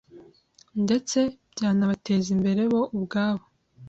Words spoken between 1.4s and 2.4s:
byanabateza